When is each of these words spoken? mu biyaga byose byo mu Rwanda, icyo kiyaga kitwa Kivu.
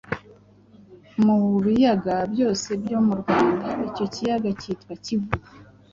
mu 1.23 1.37
biyaga 1.63 2.15
byose 2.33 2.69
byo 2.81 2.99
mu 3.07 3.13
Rwanda, 3.21 3.67
icyo 3.89 4.05
kiyaga 4.13 4.49
kitwa 4.61 4.93
Kivu. 5.03 5.33